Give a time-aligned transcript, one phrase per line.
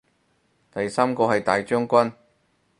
[0.73, 2.13] 第三個係大將軍